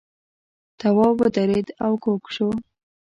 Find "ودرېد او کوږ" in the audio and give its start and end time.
1.21-2.23